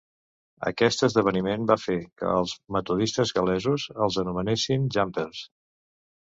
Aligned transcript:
Aquest 0.69 1.03
esdeveniment 1.07 1.67
va 1.71 1.77
fer 1.81 1.97
que 2.21 2.31
als 2.37 2.55
metodistes 2.77 3.35
gal·lesos 3.41 3.87
els 4.07 4.19
anomenessin 4.23 4.89
"Jumpers". 4.97 5.45